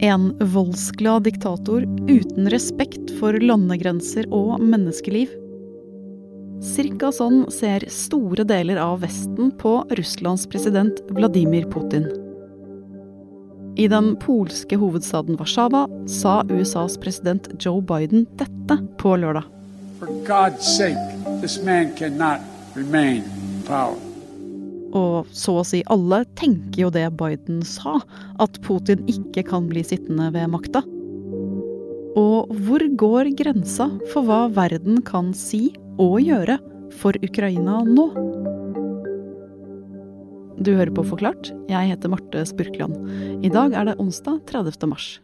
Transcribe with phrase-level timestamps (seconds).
[0.00, 5.28] En voldsglad diktator uten respekt for landegrenser og menneskeliv.
[6.64, 12.08] Cirka sånn ser store deler av Vesten på Russlands president Vladimir Putin.
[13.80, 19.48] I den polske hovedstaden Warszawa sa USAs president Joe Biden dette på lørdag.
[20.00, 21.00] For God's sake,
[21.40, 22.40] this man cannot
[22.74, 24.09] remain in power.
[24.96, 28.00] Og så å si alle tenker jo det Biden sa,
[28.42, 30.82] at Putin ikke kan bli sittende ved makta.
[32.18, 35.68] Og hvor går grensa for hva verden kan si
[36.00, 36.58] og gjøre
[36.98, 38.08] for Ukraina nå?
[40.60, 41.54] Du hører på Forklart.
[41.70, 42.98] Jeg heter Marte Spurkland.
[43.40, 44.90] I dag er det onsdag 30.
[44.90, 45.14] mars.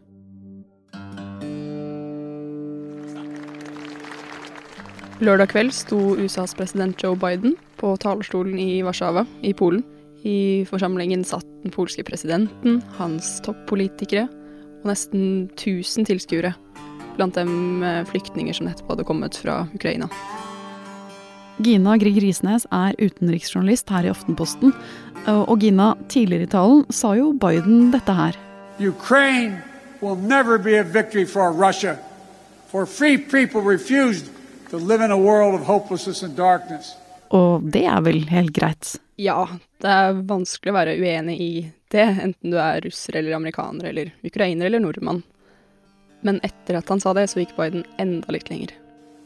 [5.21, 9.85] Lørdag kveld sto USAs president Joe Biden på talerstolen i Warszawa i Polen.
[10.27, 14.27] I forsamlingen satt den polske presidenten, hans toppolitikere
[14.83, 16.55] og nesten 1000 tilskuere.
[17.17, 20.09] Blant dem flyktninger som nettopp hadde kommet fra Ukraina.
[21.65, 24.75] Gina Grieg Risnes er utenriksjournalist her i Aftenposten.
[25.27, 28.37] Og Gina, tidligere i talen sa jo Biden dette her.
[28.77, 29.63] Ukraine
[30.03, 31.97] will never be a victory for Russia,
[32.69, 34.27] for free people refused
[34.71, 36.95] to live in a world of hopelessness and darkness.
[37.35, 38.97] Og det er vel helt greit?
[39.17, 39.47] Ja,
[39.83, 41.53] det er vanskelig å være uenig i
[41.93, 45.23] det, enten du er russer eller amerikaner eller ukrainer eller nordmann.
[46.27, 48.75] Men etter at han sa det, så gikk Biden enda litt lenger.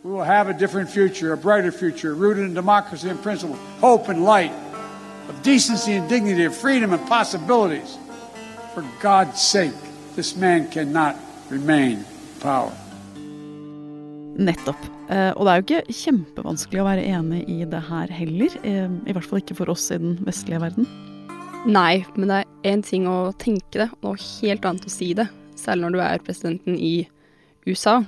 [0.03, 4.09] We will have a different future, a brighter future, rooted in democracy and principle, hope
[4.09, 4.53] and light,
[5.29, 7.99] of decency and dignity, of freedom and possibilities.
[8.75, 9.75] For God's sake,
[10.17, 11.17] this man cannot
[11.51, 12.05] remain in
[12.41, 12.73] power.
[14.41, 14.81] Nettopp.
[15.13, 18.55] Eh, og det er jo ikke kjempevanskelig å være enig i det her heller.
[18.65, 20.89] Eh, I hvert fall ikke for oss i den vestlige verden.
[21.69, 25.27] Nei, men det er én ting å tenke det, og helt annet å si det.
[25.61, 26.95] Særlig når du er presidenten i
[27.69, 27.99] USA.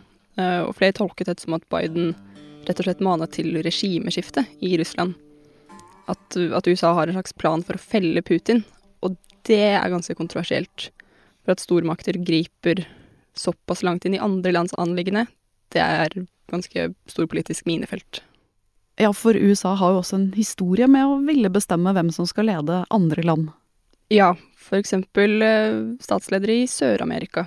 [0.41, 2.15] Eh, og flere tolket det som at Biden
[2.65, 5.19] rett og slett manet til regimeskifte i Russland.
[6.09, 8.65] At, at, USA har en slags plan for å felle Putin.
[9.05, 10.89] Og det er ganske kontroversielt.
[11.45, 12.87] For at stormakter griper
[13.37, 15.27] såpass langt inn i andre lands anliggende,
[15.73, 16.15] det er
[16.53, 18.21] ganske stor politisk minefelt.
[19.01, 22.51] Ja, for USA har jo også en historie med å ville bestemme hvem som skal
[22.51, 23.49] lede andre land.
[24.13, 25.41] Ja, for eksempel
[26.05, 27.47] statsledere i Sør-Amerika.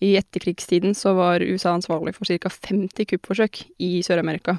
[0.00, 2.48] I etterkrigstiden så var USA ansvarlig for ca.
[2.48, 4.56] 50 kuppforsøk i Sør-Amerika.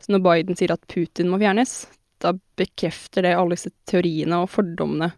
[0.00, 1.84] Så når Biden sier at Putin må fjernes,
[2.24, 5.10] da bekrefter det alle disse teoriene og fordommene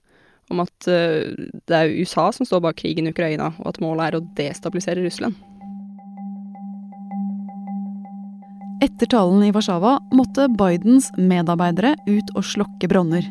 [0.50, 4.18] om at det er USA som står bak krigen i Ukraina, og at målet er
[4.18, 5.38] å destabilisere Russland.
[8.82, 13.22] Etter talen i Warszawa måtte Bidens medarbeidere ut og slokke bronner.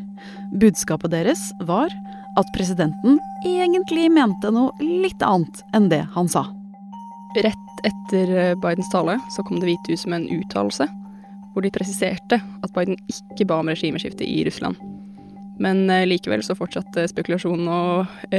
[0.56, 1.92] Budskapet deres var
[2.40, 6.46] at presidenten egentlig mente noe litt annet enn det han sa.
[7.36, 10.88] Rett etter Bidens tale så kom Det hvite huset med en uttalelse
[11.52, 14.80] hvor de presiserte at Biden ikke ba om regimeskifte i Russland.
[15.60, 17.82] Men likevel så fortsatte spekulasjonen å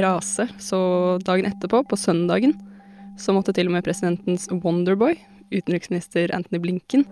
[0.01, 0.79] rase, så
[1.21, 2.55] dagen etterpå, på søndagen,
[3.21, 5.13] så måtte til og med presidentens Wonderboy,
[5.53, 7.05] utenriksminister Anthony Blinken,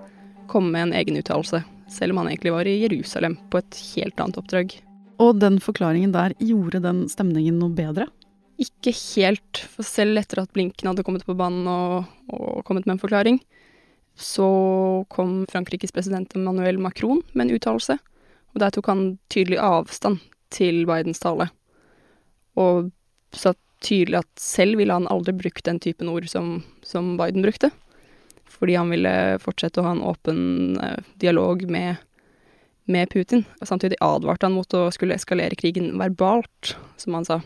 [0.52, 4.19] komme med en egen uttalelse, selv om han egentlig var i Jerusalem på et helt
[4.19, 4.75] annet oppdrag.
[5.22, 8.07] Og den forklaringen der, gjorde den stemningen noe bedre?
[8.62, 12.97] Ikke helt, for selv etter at Blinken hadde kommet på banen og, og kommet med
[12.97, 13.41] en forklaring,
[14.18, 14.47] så
[15.13, 17.97] kom Frankrikes president Emmanuel Macron med en uttalelse,
[18.52, 20.19] og der tok han tydelig avstand
[20.52, 21.47] til Bidens tale.
[22.59, 22.91] Og
[23.31, 27.72] sa tydelig at selv ville han aldri brukt den typen ord som, som Biden brukte.
[28.51, 30.41] Fordi han ville fortsette å ha en åpen
[30.81, 32.01] eh, dialog med,
[32.91, 33.45] med Putin.
[33.62, 37.41] Og samtidig advarte han mot å skulle eskalere krigen verbalt, som han sa.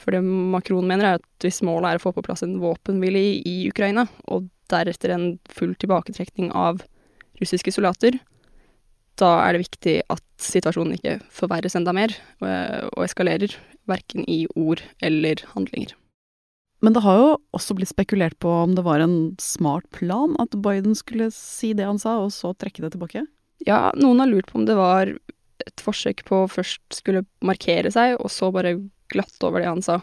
[0.00, 3.20] For det Macron mener, er at hvis målet er å få på plass en våpenhvile
[3.44, 6.80] i, Ukraina, og deretter en full tilbaketrekning av
[7.40, 8.16] russiske soldater,
[9.20, 12.48] da er det viktig at situasjonen ikke forverres enda mer og,
[12.96, 13.52] og eskalerer,
[13.86, 15.92] verken i ord eller handlinger.
[16.84, 20.52] Men det har jo også blitt spekulert på om det var en smart plan at
[20.60, 23.24] Biden skulle si det han sa, og så trekke det tilbake?
[23.64, 25.14] Ja, noen har lurt på om det var
[25.64, 28.76] et forsøk på å først skulle markere seg, og så bare
[29.12, 30.02] glatte over det han sa.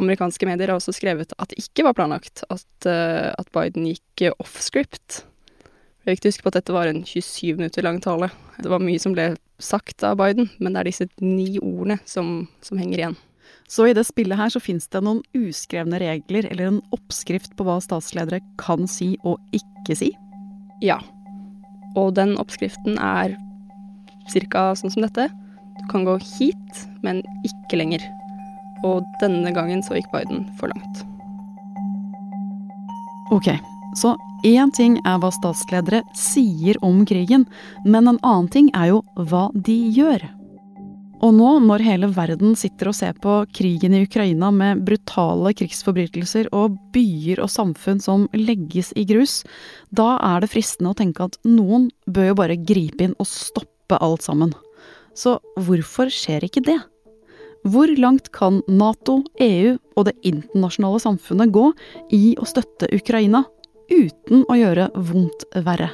[0.00, 4.30] Amerikanske medier har også skrevet at det ikke var planlagt, at, uh, at Biden gikk
[4.38, 5.26] off-script.
[5.26, 8.30] Det er viktig å huske på at dette var en 27 minutter lang tale.
[8.56, 12.48] Det var mye som ble sagt av Biden, men det er disse ni ordene som,
[12.64, 13.20] som henger igjen.
[13.68, 17.66] Så i det spillet her så fins det noen uskrevne regler eller en oppskrift på
[17.66, 20.10] hva statsledere kan si og ikke si?
[20.84, 20.98] Ja.
[21.96, 23.36] Og den oppskriften er
[24.32, 25.28] cirka sånn som dette.
[25.80, 28.04] Du kan gå hit, men ikke lenger.
[28.86, 31.02] Og denne gangen så gikk Biden for langt.
[33.32, 33.48] Ok,
[33.96, 34.12] så
[34.44, 37.46] én ting er hva statsledere sier om krigen,
[37.86, 40.26] men en annen ting er jo hva de gjør.
[41.22, 46.48] Og nå, når hele verden sitter og ser på krigen i Ukraina med brutale krigsforbrytelser
[46.50, 49.40] og byer og samfunn som legges i grus,
[49.94, 54.00] da er det fristende å tenke at noen bør jo bare gripe inn og stoppe
[54.02, 54.50] alt sammen.
[55.14, 56.80] Så hvorfor skjer ikke det?
[57.70, 61.68] Hvor langt kan Nato, EU og det internasjonale samfunnet gå
[62.10, 63.44] i å støtte Ukraina,
[63.92, 65.92] uten å gjøre vondt verre?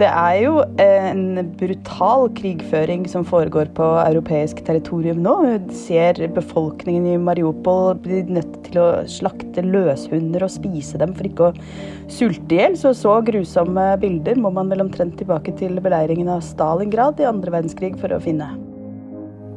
[0.00, 5.34] Det er jo en brutal krigføring som foregår på europeisk territorium nå.
[5.44, 11.28] Vi ser befolkningen i Mariupol bli nødt til å slakte løshunder og spise dem for
[11.28, 11.68] ikke å
[12.08, 12.80] sulte i hjel.
[12.80, 17.58] Så så grusomme bilder må man vel omtrent tilbake til beleiringen av Stalingrad i andre
[17.58, 18.48] verdenskrig for å finne.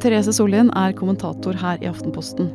[0.03, 2.51] Therese Sollien er kommentator her i Aftenposten.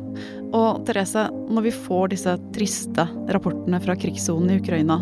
[0.53, 4.99] Og Therese, når vi får disse triste rapportene fra krigssonen i Ukraina,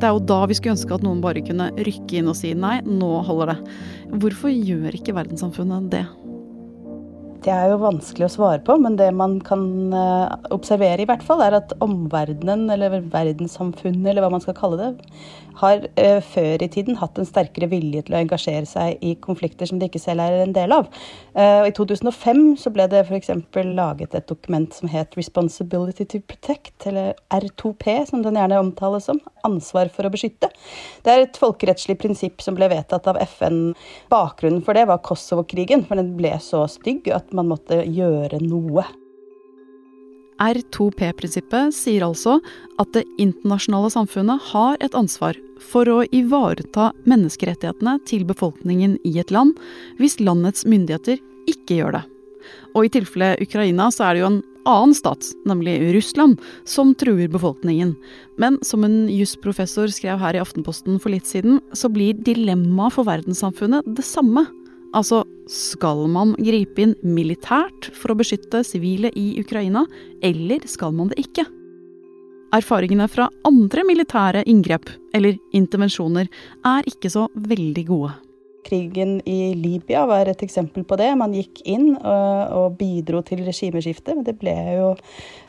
[0.00, 2.54] det er jo da vi skulle ønske at noen bare kunne rykke inn og si
[2.56, 3.74] nei, nå holder det.
[4.22, 6.06] Hvorfor gjør ikke verdenssamfunnet det?
[7.40, 9.62] Det er jo vanskelig å svare på, men det man kan
[9.96, 14.80] eh, observere i hvert fall, er at omverdenen, eller verdenssamfunnet, eller hva man skal kalle
[14.82, 14.90] det,
[15.60, 19.68] har uh, før i tiden hatt en sterkere vilje til å engasjere seg i konflikter
[19.68, 20.88] som de ikke selv er en del av.
[21.34, 23.32] Uh, I 2005 så ble det f.eks.
[23.76, 29.20] laget et dokument som het 'Responsibility to Protect', eller R2P, som den gjerne omtales som.
[29.44, 30.50] Ansvar for å beskytte.
[31.04, 33.74] Det er et folkerettslig prinsipp som ble vedtatt av FN.
[34.12, 38.84] Bakgrunnen for det var Kosovo-krigen, for den ble så stygg at man måtte gjøre noe.
[40.40, 42.38] R2P-prinsippet sier altså
[42.80, 49.32] at det internasjonale samfunnet har et ansvar for å ivareta menneskerettighetene til befolkningen i et
[49.34, 49.52] land,
[50.00, 52.06] hvis landets myndigheter ikke gjør det.
[52.72, 57.28] Og i tilfelle Ukraina så er det jo en annen stat, nemlig Russland, som truer
[57.32, 57.94] befolkningen.
[58.40, 63.08] Men som en jusprofessor skrev her i Aftenposten for litt siden, så blir dilemmaet for
[63.08, 64.46] verdenssamfunnet det samme.
[64.96, 69.84] Altså, skal man gripe inn militært for å beskytte sivile i Ukraina,
[70.22, 71.46] eller skal man det ikke?
[72.54, 76.26] Erfaringene fra andre militære inngrep, eller intervensjoner,
[76.66, 78.16] er ikke så veldig gode.
[78.66, 81.08] Krigen i Libya var et eksempel på det.
[81.18, 84.88] Man gikk inn og, og bidro til regimeskiftet, men det ble jo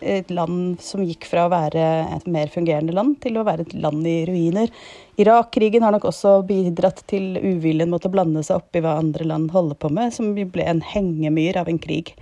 [0.01, 1.85] et land som gikk fra å være
[2.17, 4.73] et mer fungerende land til å være et land i ruiner.
[5.21, 9.27] Irak-krigen har nok også bidratt til uviljen mot å blande seg opp i hva andre
[9.27, 12.15] land holder på med, som ble en hengemyr av en krig.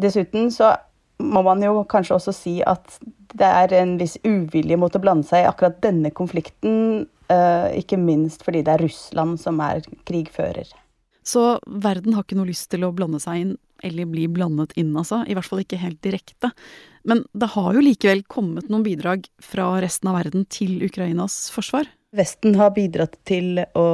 [0.00, 0.74] Dessuten så
[1.22, 2.98] må man jo kanskje også si at
[3.34, 8.44] det er en viss uvilje mot å blande seg i akkurat denne konflikten ikke minst
[8.44, 10.68] fordi det er Russland som er krigfører.
[11.24, 13.54] Så verden har ikke noe lyst til å blande seg inn,
[13.84, 15.22] eller bli blandet inn, altså.
[15.24, 16.50] I hvert fall ikke helt direkte.
[17.08, 21.88] Men det har jo likevel kommet noen bidrag fra resten av verden til Ukrainas forsvar?
[22.14, 23.86] Vesten har bidratt til å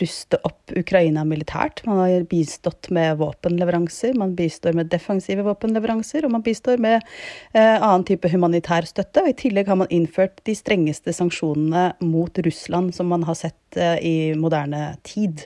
[0.00, 1.84] ruste opp Ukraina militært.
[1.86, 7.76] Man har bistått med våpenleveranser, man bistår med defensive våpenleveranser, og man bistår med eh,
[7.76, 9.22] annen type humanitær støtte.
[9.22, 13.59] Og I tillegg har man innført de strengeste sanksjonene mot Russland som man har sett
[13.76, 15.44] eh, i moderne tid.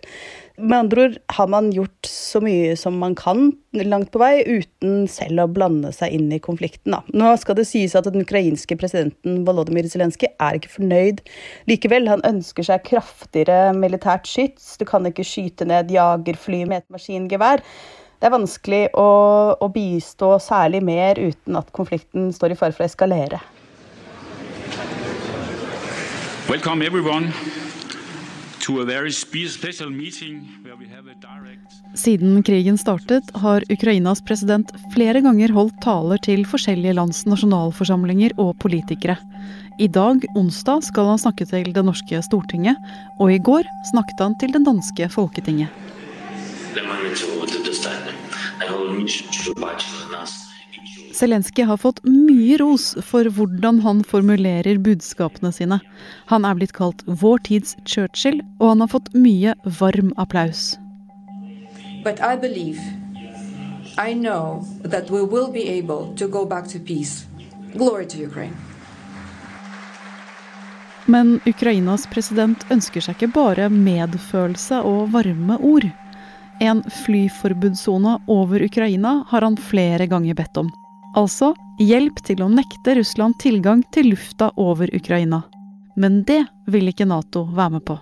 [0.56, 5.08] Med andre ord har man gjort så mye som man kan langt på vei, uten
[5.10, 6.94] selv å blande seg inn i konflikten.
[6.94, 7.00] Da.
[7.10, 11.24] Nå skal det sies at den ukrainske presidenten Volodymyr Zelenskyj er ikke fornøyd
[11.70, 12.06] likevel.
[12.12, 14.76] Han ønsker seg kraftigere militært skyts.
[14.78, 17.64] Du kan ikke skyte ned jagerfly med et maskingevær.
[18.22, 19.08] Det er vanskelig å,
[19.58, 23.42] å bistå særlig mer uten at konflikten står i fare for å eskalere.
[26.48, 27.32] Welcome everyone.
[31.94, 38.54] Siden krigen startet, har Ukrainas president flere ganger holdt taler til forskjellige lands nasjonalforsamlinger og
[38.64, 39.18] politikere.
[39.76, 42.80] I dag, onsdag, skal han snakke til det norske Stortinget,
[43.20, 45.68] og i går snakket han til det danske Folketinget.
[51.14, 55.78] Zelenskyj har fått mye ros for hvordan han formulerer budskapene sine.
[56.32, 60.74] Han er blitt kalt vår tids Churchill, og han har fått mye varm applaus.
[62.02, 62.82] But I believe,
[63.96, 67.26] I know that we will be able to go back to peace.
[67.74, 68.56] Glory to Ukraine.
[71.06, 75.86] Men Ukrainas president ønsker seg ikke bare medfølelse og varme ord.
[76.64, 80.72] En flyforbudssone over Ukraina har han flere ganger bedt om.
[81.14, 85.44] Altså hjelp til å nekte Russland tilgang til lufta over Ukraina.
[85.94, 87.96] Men det vil ikke Nato være med på.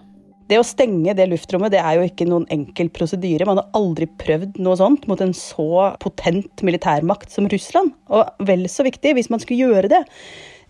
[0.49, 3.47] Det å stenge det luftrommet det er jo ikke noen enkel prosedyre.
[3.49, 7.92] Man har aldri prøvd noe sånt mot en så potent militærmakt som Russland.
[8.09, 10.02] Og vel så viktig, hvis man skulle gjøre det,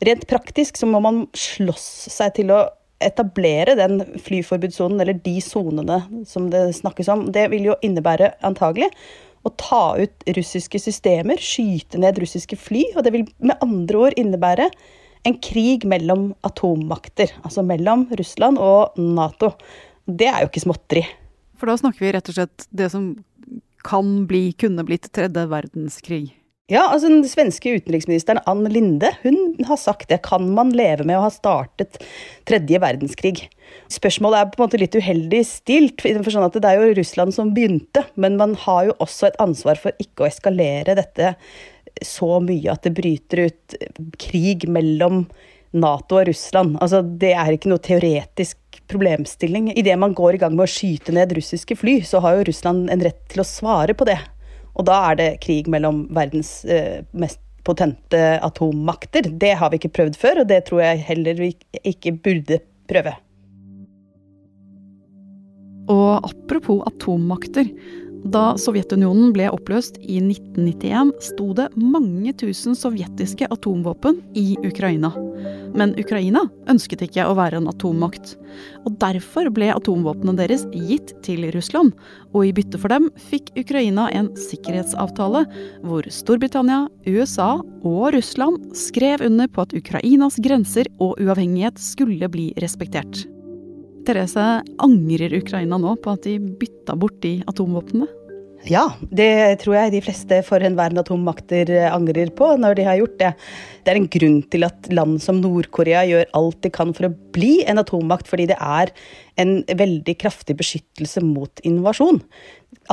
[0.06, 2.64] rent praktisk så må man slåss seg til å
[3.02, 7.28] etablere den flyforbudssonen, eller de sonene som det snakkes om.
[7.34, 8.90] Det vil jo innebære antagelig
[9.42, 12.84] å ta ut russiske systemer, skyte ned russiske fly.
[12.96, 14.68] Og det vil med andre ord innebære
[15.28, 17.32] en krig mellom atommakter.
[17.46, 19.52] Altså mellom Russland og Nato.
[20.06, 21.04] Det er jo ikke småtteri.
[21.58, 23.12] For da snakker vi rett og slett det som
[23.86, 26.32] kan bli, kunne blitt tredje verdenskrig.
[26.70, 30.20] Ja, altså Den svenske utenriksministeren Ann Linde hun har sagt det.
[30.22, 31.98] Kan man leve med å ha startet
[32.48, 33.48] tredje verdenskrig?
[33.90, 36.00] Spørsmålet er på en måte litt uheldig stilt.
[36.00, 39.40] for sånn at Det er jo Russland som begynte, men man har jo også et
[39.42, 41.34] ansvar for ikke å eskalere dette
[42.00, 43.74] så mye at det bryter ut
[44.18, 45.26] krig mellom
[45.72, 46.78] Nato og Russland.
[46.80, 49.72] Altså, det er ikke noe teoretisk problemstilling.
[49.76, 52.90] Idet man går i gang med å skyte ned russiske fly, så har jo Russland
[52.92, 54.20] en rett til å svare på det.
[54.78, 59.28] Og da er det krig mellom verdens eh, mest potente atommakter.
[59.28, 61.52] Det har vi ikke prøvd før, og det tror jeg heller vi
[61.84, 62.58] ikke burde
[62.90, 63.14] prøve.
[65.92, 67.68] Og apropos atommakter.
[68.22, 75.10] Da Sovjetunionen ble oppløst i 1991, sto det mange tusen sovjetiske atomvåpen i Ukraina.
[75.78, 78.34] Men Ukraina ønsket ikke å være en atommakt.
[78.84, 81.94] Og derfor ble atomvåpnene deres gitt til Russland.
[82.32, 85.44] Og i bytte for dem fikk Ukraina en sikkerhetsavtale
[85.86, 92.50] hvor Storbritannia, USA og Russland skrev under på at Ukrainas grenser og uavhengighet skulle bli
[92.62, 93.24] respektert.
[94.06, 98.08] Therese, angrer Ukraina nå på at de bytta bort de atomvåpnene?
[98.62, 103.30] Ja, det tror jeg de fleste forhenværende atommakter angrer på når de har gjort det.
[103.82, 107.14] Det er en grunn til at land som Nord-Korea gjør alt de kan for å
[107.34, 108.92] bli en atommakt, fordi det er
[109.42, 112.22] en veldig kraftig beskyttelse mot invasjon.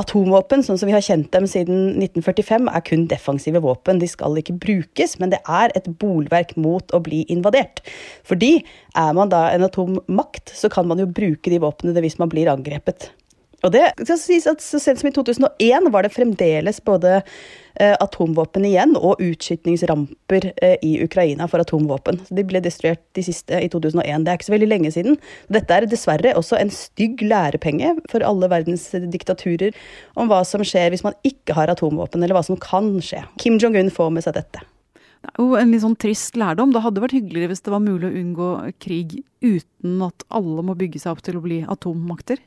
[0.00, 4.02] Atomvåpen, sånn som vi har kjent dem siden 1945, er kun defensive våpen.
[4.02, 7.84] De skal ikke brukes, men det er et bolverk mot å bli invadert.
[8.26, 8.56] Fordi
[8.98, 12.50] er man da en atommakt, så kan man jo bruke de våpnene hvis man blir
[12.50, 13.12] angrepet.
[13.66, 17.96] Og det skal sies at Så sent som i 2001 var det fremdeles både eh,
[18.00, 22.22] atomvåpen igjen og utskytningsramper eh, i Ukraina for atomvåpen.
[22.30, 24.24] De ble destruert de siste i 2001.
[24.24, 25.20] Det er ikke så veldig lenge siden.
[25.52, 29.76] Dette er dessverre også en stygg lærepenge for alle verdens diktaturer
[30.16, 33.24] om hva som skjer hvis man ikke har atomvåpen, eller hva som kan skje.
[33.40, 34.64] Kim Jong-un får med seg dette.
[35.20, 36.70] Det er jo en litt sånn trist lærdom.
[36.72, 40.76] Det hadde vært hyggeligere hvis det var mulig å unngå krig uten at alle må
[40.80, 42.40] bygge seg opp til å bli atommakter.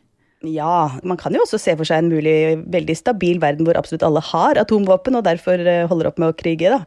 [0.43, 2.35] Ja, man kan jo også se for seg en mulig
[2.67, 6.35] veldig stabil verden hvor absolutt alle har atomvåpen og derfor eh, holder opp med å
[6.35, 6.67] krige.
[6.73, 6.81] Da.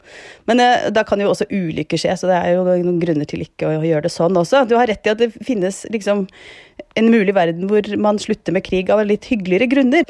[0.50, 3.46] Men eh, da kan jo også ulykker skje, så det er jo noen grunner til
[3.46, 4.66] ikke å gjøre det sånn også.
[4.68, 6.26] Du har rett i at det finnes liksom
[7.00, 10.04] en mulig verden hvor man slutter med krig av litt hyggeligere grunner.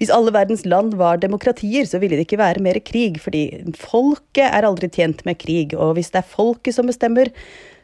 [0.00, 3.44] Hvis alle verdens land var demokratier, så ville det ikke være mer krig, fordi
[3.78, 5.76] folket er aldri tjent med krig.
[5.78, 7.30] Og hvis det er folket som bestemmer,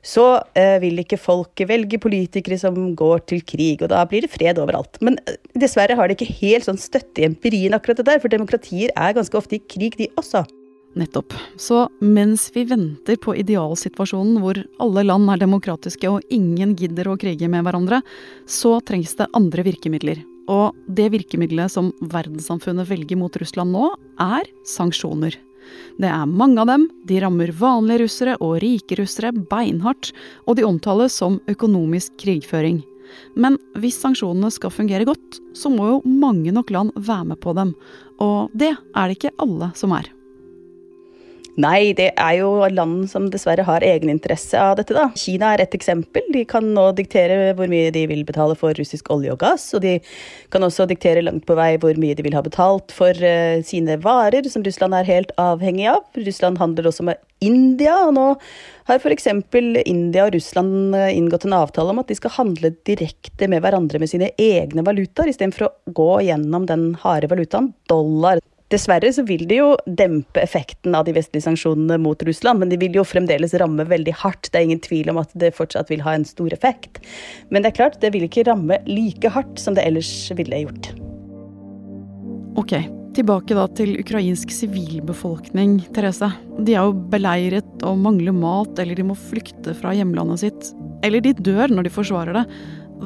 [0.07, 4.31] så eh, vil ikke folk velge politikere som går til krig, og da blir det
[4.33, 5.01] fred overalt.
[5.05, 8.33] Men eh, dessverre har det ikke helt sånn støtte i empirien, akkurat det der, for
[8.33, 10.45] demokratier er ganske ofte i krig, de også.
[10.97, 11.35] Nettopp.
[11.61, 17.19] Så mens vi venter på idealsituasjonen hvor alle land er demokratiske og ingen gidder å
[17.21, 18.01] krige med hverandre,
[18.49, 20.23] så trengs det andre virkemidler.
[20.49, 23.91] Og det virkemidlet som verdenssamfunnet velger mot Russland nå,
[24.23, 25.37] er sanksjoner.
[26.01, 30.13] Det er mange av dem, de rammer vanlige russere og rike russere beinhardt,
[30.47, 32.83] og de omtales som økonomisk krigføring.
[33.39, 37.55] Men hvis sanksjonene skal fungere godt, så må jo mange nok land være med på
[37.57, 37.75] dem.
[38.23, 40.11] Og det er det ikke alle som er.
[41.57, 45.07] Nei, det er jo land som dessverre har egeninteresse av dette, da.
[45.17, 46.27] Kina er et eksempel.
[46.35, 49.81] De kan nå diktere hvor mye de vil betale for russisk olje og gass, og
[49.87, 49.95] de
[50.53, 53.97] kan også diktere langt på vei hvor mye de vil ha betalt for uh, sine
[54.05, 56.05] varer, som Russland er helt avhengig av.
[56.27, 58.27] Russland handler også med India, og nå
[58.91, 59.31] har f.eks.
[59.87, 64.01] India og Russland eh, inngått en avtale om at de skal handle direkte med hverandre
[64.01, 68.45] med sine egne valutaer, istedenfor å gå gjennom den harde valutaen dollar.
[68.73, 72.79] Dessverre så vil det jo dempe effekten av de vestlige sanksjonene mot Russland, men de
[72.81, 74.51] vil jo fremdeles ramme veldig hardt.
[74.51, 76.99] Det er ingen tvil om at det fortsatt vil ha en stor effekt.
[77.55, 80.91] Men det er klart, det vil ikke ramme like hardt som det ellers ville gjort.
[82.59, 82.75] Ok,
[83.15, 86.33] tilbake da til ukrainsk sivilbefolkning, Therese.
[86.59, 90.75] De er jo beleiret og mangler mat, eller de må flykte fra hjemlandet sitt.
[91.07, 92.47] Eller de dør når de forsvarer det.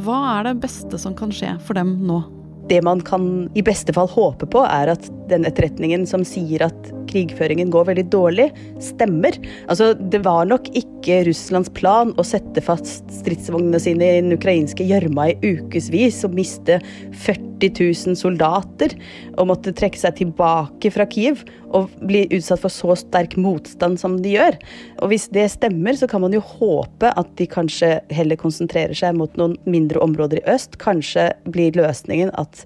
[0.00, 2.22] Hva er det beste som kan skje for dem nå?
[2.70, 6.90] Det man kan i beste fall håpe på, er at den etterretningen som sier at
[7.10, 8.48] krigføringen går veldig dårlig,
[8.82, 9.36] stemmer.
[9.68, 14.86] Altså, det var nok ikke Russlands plan å sette fast stridsvognene sine i den ukrainske
[14.86, 16.80] gjørma i ukevis og miste
[17.24, 18.94] 40 000 soldater
[19.36, 24.16] og måtte trekke seg tilbake fra Kiev og bli utsatt for så sterk motstand som
[24.22, 24.56] de gjør.
[25.02, 29.18] Og hvis det stemmer, så kan man jo håpe at de kanskje heller konsentrerer seg
[29.18, 30.80] mot noen mindre områder i øst.
[30.82, 32.64] Kanskje blir løsningen at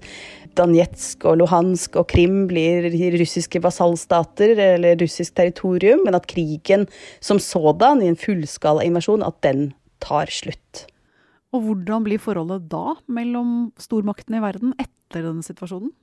[0.55, 2.87] Donetsk og Luhansk og Krim blir
[3.19, 6.87] russiske vasallstater eller russisk territorium, men at krigen
[7.23, 9.69] som sådan, i en fullskala invasjon, at den
[10.03, 10.85] tar slutt.
[11.55, 15.93] Og hvordan blir forholdet da mellom stormaktene i verden etter denne situasjonen?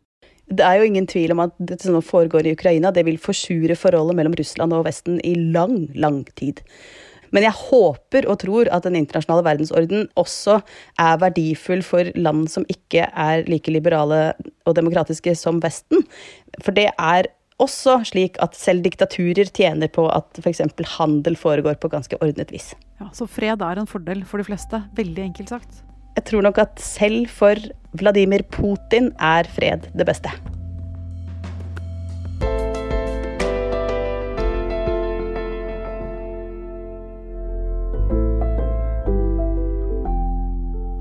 [0.53, 3.77] Det er jo ingen tvil om at dette som foregår i Ukraina, det vil forsure
[3.79, 6.61] forholdet mellom Russland og Vesten i lang, lang tid.
[7.33, 10.61] Men jeg håper og tror at den internasjonale verdensorden også
[11.01, 14.33] er verdifull for land som ikke er like liberale
[14.69, 16.05] og demokratiske som Vesten.
[16.61, 17.31] For det er
[17.63, 20.63] også slik at selv diktaturer tjener på at f.eks.
[20.97, 22.73] handel foregår på ganske ordnet vis.
[23.01, 25.83] Ja, Så fred er en fordel for de fleste, veldig enkelt sagt?
[26.17, 27.57] Jeg tror nok at selv for
[27.97, 30.33] Vladimir Putin er fred det beste.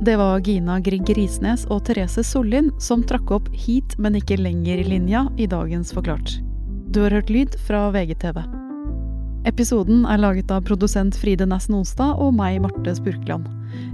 [0.01, 4.81] Det var Gina Grieg Risnes og Therese Sollien som trakk opp hit, men ikke lenger
[5.37, 6.39] i dagens Forklart.
[6.89, 8.41] Du har hørt lyd fra VGTV.
[9.45, 13.45] Episoden er laget av produsent Fride Næss Nonstad og meg, Marte Spurkland.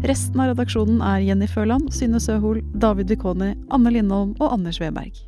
[0.07, 5.26] Resten av redaksjonen er Jenny Føland, Synne Søhol, David Wikoni, Anne Lindholm og Anders Weberg.